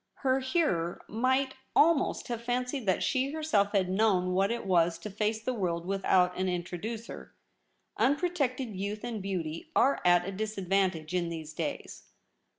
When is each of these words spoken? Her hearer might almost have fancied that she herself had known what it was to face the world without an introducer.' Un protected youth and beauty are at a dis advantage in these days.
Her 0.25 0.39
hearer 0.39 1.03
might 1.07 1.53
almost 1.75 2.27
have 2.29 2.41
fancied 2.43 2.87
that 2.87 3.03
she 3.03 3.29
herself 3.33 3.71
had 3.71 3.87
known 3.87 4.33
what 4.33 4.49
it 4.49 4.65
was 4.65 4.97
to 4.97 5.11
face 5.11 5.39
the 5.39 5.53
world 5.53 5.85
without 5.85 6.35
an 6.35 6.49
introducer.' 6.49 7.35
Un 7.97 8.15
protected 8.15 8.75
youth 8.75 9.03
and 9.03 9.21
beauty 9.21 9.69
are 9.75 10.01
at 10.03 10.25
a 10.27 10.31
dis 10.31 10.57
advantage 10.57 11.13
in 11.13 11.29
these 11.29 11.53
days. 11.53 12.05